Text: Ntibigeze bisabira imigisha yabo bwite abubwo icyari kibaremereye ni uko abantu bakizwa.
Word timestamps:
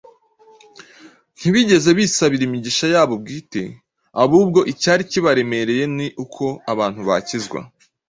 Ntibigeze 1.37 1.89
bisabira 1.97 2.43
imigisha 2.49 2.85
yabo 2.93 3.13
bwite 3.21 3.61
abubwo 4.23 4.59
icyari 4.71 5.01
kibaremereye 5.11 5.83
ni 5.97 6.07
uko 6.23 6.43
abantu 6.73 6.99
bakizwa. 7.09 7.59